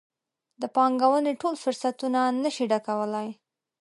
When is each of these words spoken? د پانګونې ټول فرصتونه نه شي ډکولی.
د 0.61 0.63
پانګونې 0.75 1.33
ټول 1.41 1.55
فرصتونه 1.63 2.19
نه 2.43 2.49
شي 2.55 2.65
ډکولی. 2.71 3.27